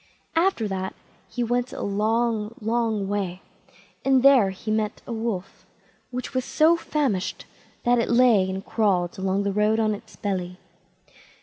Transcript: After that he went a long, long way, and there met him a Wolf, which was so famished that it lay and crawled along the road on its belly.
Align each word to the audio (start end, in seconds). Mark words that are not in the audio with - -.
After 0.35 0.67
that 0.67 0.95
he 1.29 1.43
went 1.43 1.71
a 1.71 1.83
long, 1.83 2.55
long 2.59 3.07
way, 3.07 3.43
and 4.03 4.23
there 4.23 4.47
met 4.47 4.59
him 4.61 4.79
a 5.05 5.13
Wolf, 5.13 5.67
which 6.09 6.33
was 6.33 6.43
so 6.43 6.75
famished 6.75 7.45
that 7.83 7.99
it 7.99 8.09
lay 8.09 8.49
and 8.49 8.65
crawled 8.65 9.19
along 9.19 9.43
the 9.43 9.53
road 9.53 9.79
on 9.79 9.93
its 9.93 10.15
belly. 10.15 10.57